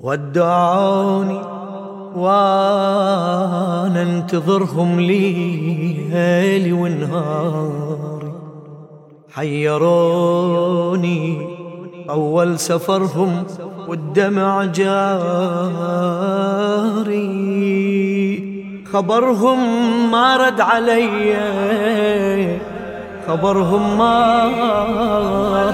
[0.00, 1.40] ودعوني
[2.16, 8.32] وأنا أنتظرهم ليالي ونهاري.
[9.34, 10.68] حيروني
[12.10, 13.44] أول سفرهم
[13.88, 14.94] والدمع جاري.
[18.92, 19.58] خبرهم
[20.10, 21.34] ما رد علي
[23.28, 24.44] خبرهم ما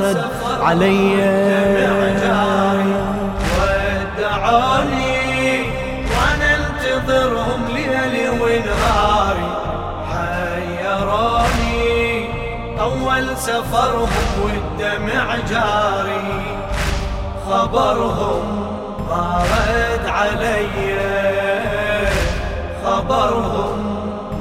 [0.00, 0.24] رد
[0.62, 1.18] علي.
[7.74, 9.52] ليلي ونهاري.
[10.10, 11.78] حيروني
[12.80, 14.10] أول سفرهم
[14.42, 16.58] والدمع جاري.
[17.50, 18.44] خبرهم
[19.08, 20.98] ما رد علي.
[22.84, 23.78] خبرهم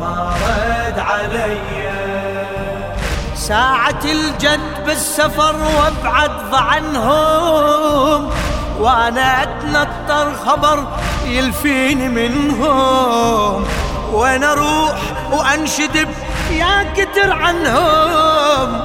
[0.00, 1.58] ما رد علي.
[3.34, 8.30] ساعة الجد بالسفر وابعد عنهم.
[8.80, 10.84] وأنا أتنطر خبر
[11.26, 13.64] يلفيني منهم.
[14.12, 14.98] وين أروح
[15.32, 16.08] وأنشدب
[16.50, 18.80] يا كتر عنهم.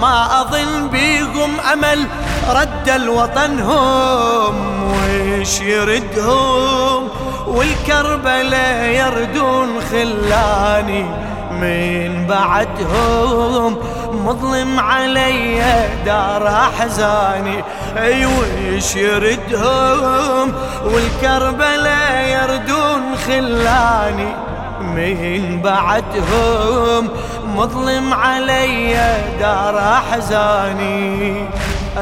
[0.00, 2.06] ما أظن بيهم أمل
[2.48, 4.54] رد الوطنهم.
[4.92, 7.08] ويش يردهم؟
[7.46, 11.02] والكربلة يردون خلاني
[11.50, 13.78] من بعدهم.
[14.14, 15.62] مظلم علي
[16.06, 17.64] دار أحزاني.
[17.96, 20.52] أي ويش يردهم؟
[20.84, 24.34] والكربلة يردون خلاني.
[24.80, 27.08] من بعدهم؟
[27.56, 28.96] مظلم علي
[29.40, 31.44] دار أحزاني.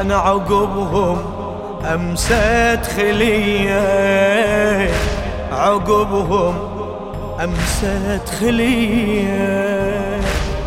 [0.01, 1.17] أنا عقبهم
[1.93, 4.91] امست خلية.
[5.51, 6.55] عقبهم
[7.43, 9.82] امست خلية.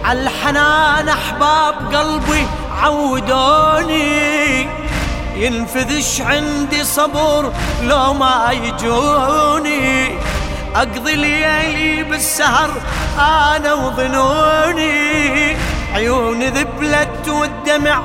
[0.07, 2.47] عالحنان أحباب قلبي
[2.83, 4.69] عودوني.
[5.37, 10.19] ينفذش عندي صبر لو ما يجوني.
[10.75, 12.71] أقضي ليالي بالسهر
[13.19, 15.57] أنا وظنوني.
[15.95, 18.03] عيوني ذبلت والدمع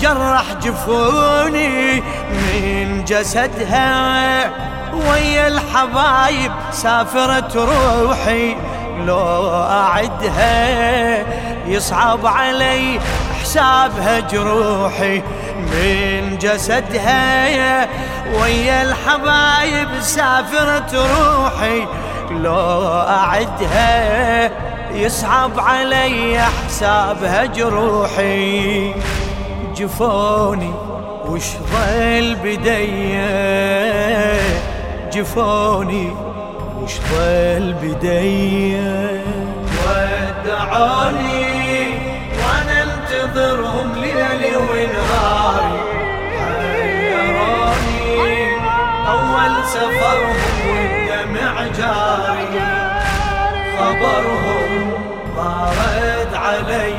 [0.00, 2.00] جرح جفوني.
[2.30, 4.52] من جسدها
[4.92, 8.56] ويا الحبايب سافرت روحي.
[8.98, 11.24] لو أعدها
[11.66, 13.00] يصعب علي
[13.42, 15.22] حسابها جروحي
[15.56, 17.88] من جسدها
[18.40, 21.86] ويا الحبايب سافرت روحي.
[22.30, 24.50] لو أعدها
[24.94, 28.94] يصعب علي حسابها جروحي.
[29.76, 30.74] جفوني
[31.26, 33.22] وش ظل بديه
[35.12, 36.31] جفوني
[36.82, 39.22] وش ظل بديه
[39.84, 41.42] ودعوني
[42.38, 45.80] وأنا أنتظرهم ليلي ونهاري.
[46.38, 48.06] حيروني
[49.08, 50.36] أول سفرهم
[50.68, 52.60] والدمع جاري.
[53.78, 54.72] خبرهم
[55.36, 56.92] ما رد علي.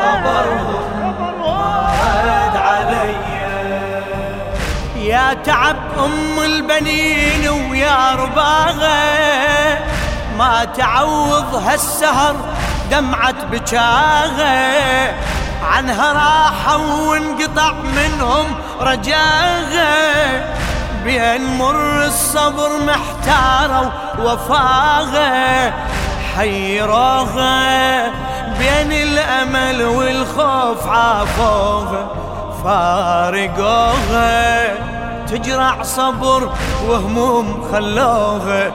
[0.00, 0.79] خبرهم
[5.32, 9.78] تعب أم البنين ويا رباغة.
[10.38, 12.36] ما تعوض هالسهر
[12.90, 15.14] دمعة بجاغه
[15.72, 18.46] عنها راحوا وانقطع منهم
[18.80, 20.44] رجاغة.
[21.04, 25.72] بين مر الصبر محتارة وفاغه
[26.36, 28.02] حيروغه
[28.58, 32.16] بين الأمل والخوف عافوغة.
[32.64, 34.59] فارقوغة.
[35.30, 36.50] تجرع صبر
[36.88, 38.72] وهموم خلوغه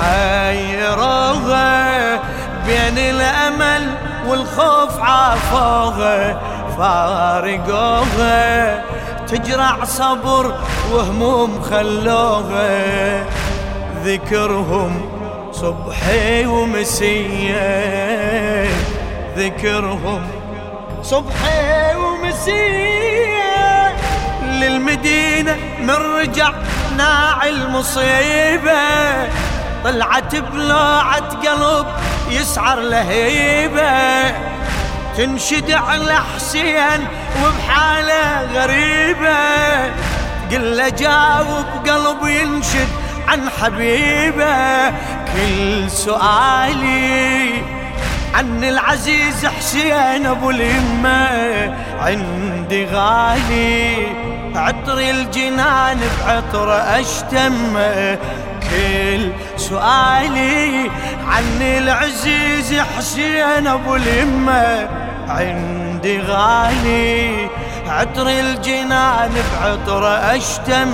[0.00, 2.14] حيروغه
[2.66, 3.94] بين الأمل
[4.28, 6.40] والخوف عافوغه
[6.78, 8.82] فارقوغه
[9.26, 10.54] تجرع صبر
[10.92, 13.24] وهموم خلوغه
[14.04, 15.10] ذكرهم
[15.52, 17.56] صبحي ومسية.
[19.36, 20.22] ذكرهم
[21.02, 23.15] صبحي ومسية.
[24.60, 26.52] للمدينة من رجع
[26.96, 29.28] ناعي المصيبة.
[29.84, 31.86] طلعت بلوعة قلب
[32.30, 34.30] يسعر لهيبة.
[35.16, 37.08] تنشد على حسين
[37.44, 39.84] وبحالة غريبة.
[40.50, 42.88] قل له جاوب قلب ينشد
[43.28, 44.90] عن حبيبة.
[45.36, 47.62] كل سؤالي
[48.34, 54.06] عن العزيز حسين أبو اليمه عندي غالي
[54.56, 57.78] عطر الجنان بعطر أشتم
[58.70, 60.90] كل سؤالي
[61.26, 64.88] عن العزيز حسين أبو اليمه
[65.28, 67.48] عندي غالي
[67.88, 70.88] عطر الجنان بعطر أشتم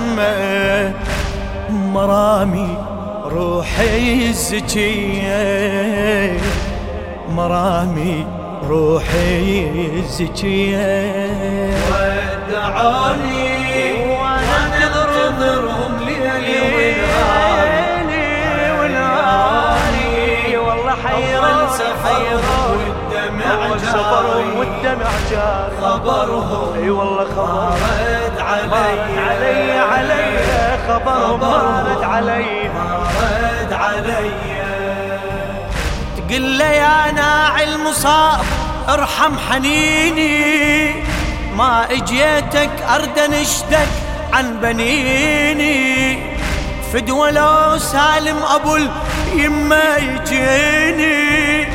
[1.69, 2.77] مرامي
[3.25, 5.33] روحي الزكية
[7.29, 8.25] مرامي
[8.67, 9.69] روحي
[9.99, 11.13] الزكية
[11.89, 13.52] ودعوني
[15.43, 16.61] انتظرهم ليلي
[18.79, 22.77] ونهاري والله حيران سفرهم
[23.11, 25.77] والدمع سفرهم والدمع جاري.
[25.81, 27.75] خبرهم أي والله خبر
[28.25, 28.91] رد علي.
[29.19, 30.25] علي علي.
[30.87, 31.43] خبرهم
[31.87, 32.69] رد علي.
[33.21, 34.31] رد علي.
[36.17, 38.39] تقول له يا ناعي المصاب
[38.89, 41.03] ارحم حنيني.
[41.57, 43.87] ما اجيتك ارد انشدك
[44.33, 46.17] عن بنيني.
[46.93, 51.67] فدوى لو سالم أبو اليمه يجيني.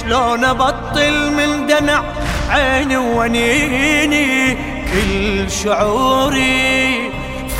[0.00, 2.02] شلون أبطل من دمع
[2.50, 4.54] عيني ونيني
[4.92, 7.10] كل شعوري.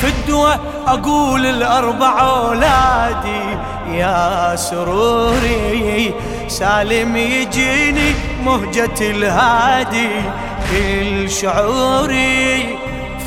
[0.03, 3.59] فدوة أقول الأربع أولادي
[3.93, 6.15] يا سروري.
[6.49, 8.15] سالم يجيني
[8.45, 10.09] مهجة الهادي
[10.71, 12.79] كل شعوري.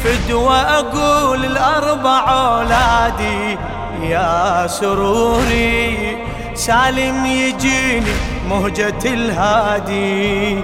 [0.03, 3.57] فدوة أقول الأربع أولادي
[4.01, 6.17] يا سروري
[6.53, 8.11] سالم يجيني
[8.49, 10.63] مهجة الهادي.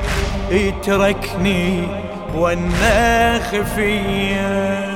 [0.49, 1.87] يتركني
[2.35, 4.95] والنخ فيا.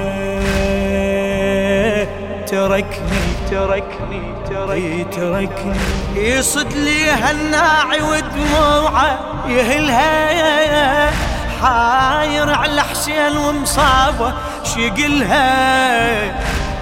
[2.47, 5.75] تركني تركني تركني تركني
[6.15, 11.28] يصد لي هالناعي ودموعه يهلها.
[11.61, 14.33] حاير على حسين ومصابه
[14.63, 16.23] شقلها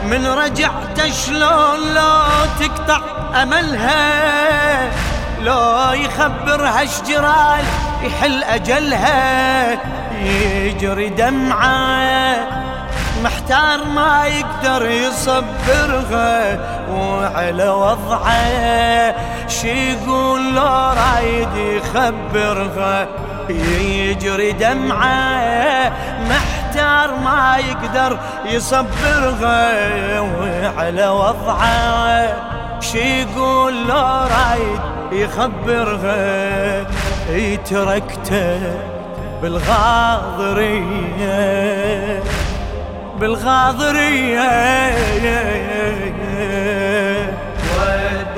[0.04, 2.24] من رجعت شلون لو
[2.60, 3.02] تقطع
[3.42, 4.92] أملها؟
[5.42, 7.66] لو يخبرها شجرال
[8.02, 9.72] يحل أجلها
[10.22, 12.48] يجري دمعة
[13.24, 16.60] محتار ما يقدر يصبرها
[16.92, 19.16] وعلى وضعه
[19.48, 23.08] شي يقول لو رايد يخبرها.
[23.50, 25.92] يجري دمعة
[26.30, 32.34] محتار ما يقدر يصبرها وعلى وضعه.
[32.80, 36.86] شي يقول لو رايد يخبرها
[37.58, 38.60] تركته
[39.42, 40.84] بالغاضرية
[43.20, 44.42] بالغاضرية.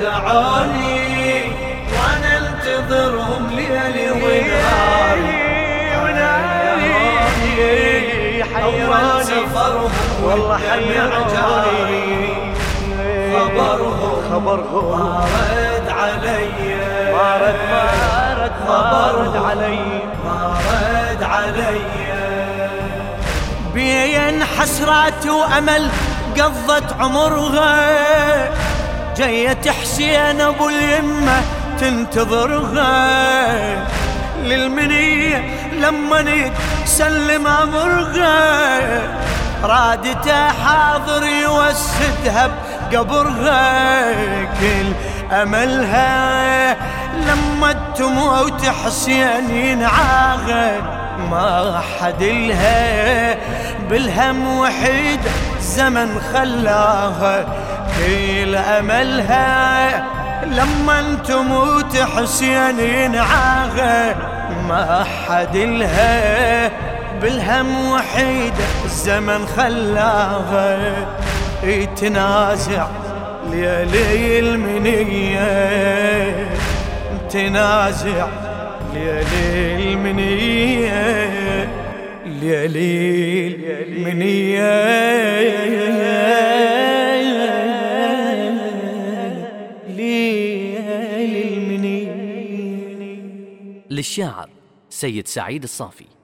[0.00, 1.00] ودعوني
[1.92, 4.89] وأنا انتظرهم ليلي ونهاري
[8.70, 9.90] أول سفرهم
[10.24, 12.40] والله حيراني
[13.34, 15.24] خبرهم خبرهم.
[15.52, 16.48] رد علي.
[17.12, 17.84] ما رد ما
[18.38, 19.80] رد ما رد علي.
[20.24, 20.38] ما
[20.70, 21.80] رد علي.
[23.74, 25.90] بين حسرات وأمل
[26.38, 27.76] قضت عمرها.
[29.16, 31.42] جيت حسين أبو اليمة
[31.80, 32.90] تنتظرها.
[34.44, 36.50] للمنية لما
[36.84, 38.80] تسلم أمرها.
[39.62, 42.50] رادته حاضر يوسدها
[42.90, 44.12] بقبرها
[44.44, 44.92] كل
[45.34, 46.76] أملها
[47.16, 50.80] لما تموت حسين ينعاها
[51.30, 53.36] ما حد لها
[53.90, 55.20] بالهم وحيد
[55.60, 57.46] زمن خلاها.
[57.98, 60.04] كل أملها
[60.44, 64.16] لما تموت حسين ينعاها
[64.70, 66.70] ما حد لها
[67.22, 71.06] بالهم وحيد الزمن خلاها
[71.62, 72.86] يتنازع
[73.50, 75.48] ليلي المنية.
[77.30, 78.28] تنازع
[78.94, 81.68] ليلي المنية
[82.26, 85.00] ليلي المنية.
[93.90, 94.49] للشاعر
[95.00, 96.19] سيد سعيد الصافي.